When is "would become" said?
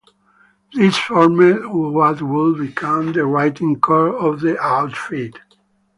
2.23-3.13